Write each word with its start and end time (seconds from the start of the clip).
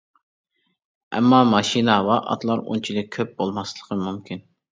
ئەمما 1.17 1.41
ماشىنا 1.49 1.99
ۋە 2.09 2.17
ئاتلار 2.31 2.65
ئۇنچىلىك 2.71 3.13
كۆپ 3.19 3.37
بولماسلىقى 3.43 4.01
مۇمكىن. 4.07 4.45